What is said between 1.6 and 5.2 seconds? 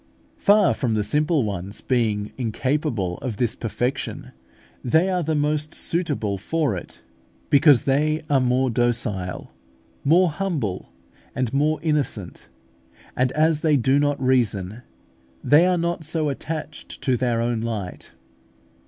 being incapable of this perfection, they